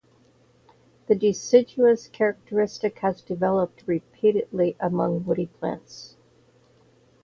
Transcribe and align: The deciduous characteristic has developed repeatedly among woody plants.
The 1.05 1.13
deciduous 1.13 2.07
characteristic 2.07 2.97
has 3.01 3.21
developed 3.21 3.83
repeatedly 3.85 4.75
among 4.79 5.25
woody 5.25 5.45
plants. 5.45 6.15